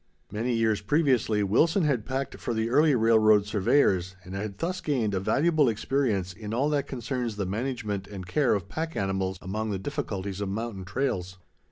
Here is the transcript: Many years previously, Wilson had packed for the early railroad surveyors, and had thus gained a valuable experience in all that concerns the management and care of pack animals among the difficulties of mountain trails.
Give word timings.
Many 0.31 0.53
years 0.55 0.81
previously, 0.81 1.43
Wilson 1.43 1.83
had 1.83 2.07
packed 2.07 2.37
for 2.39 2.55
the 2.55 2.71
early 2.71 2.95
railroad 2.95 3.45
surveyors, 3.45 4.15
and 4.23 4.33
had 4.33 4.57
thus 4.57 4.81
gained 4.81 5.13
a 5.13 5.19
valuable 5.19 5.69
experience 5.69 6.33
in 6.33 6.55
all 6.55 6.69
that 6.71 6.87
concerns 6.87 7.35
the 7.35 7.45
management 7.45 8.07
and 8.07 8.25
care 8.25 8.55
of 8.55 8.67
pack 8.67 8.95
animals 8.95 9.37
among 9.43 9.69
the 9.69 9.77
difficulties 9.77 10.41
of 10.41 10.49
mountain 10.49 10.85
trails. 10.85 11.37